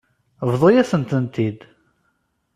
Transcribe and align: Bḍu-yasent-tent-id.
Bḍu-yasent-tent-id. 0.51 1.59